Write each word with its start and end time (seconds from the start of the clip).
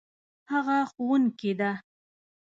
هغه 0.51 0.77
ښوونکې 0.91 1.51
ده 1.59 1.71